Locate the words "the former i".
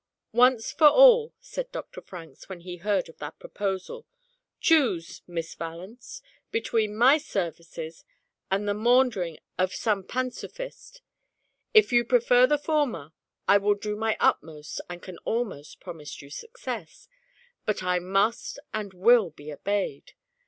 12.47-13.59